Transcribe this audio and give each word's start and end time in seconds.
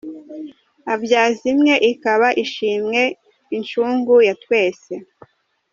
Abyaza 0.93 1.43
imwe 1.53 1.73
ikaba 1.91 2.27
ishimwe, 2.43 3.01
Inshungu 3.57 4.13
ya 4.27 4.33
twese. 4.43 4.93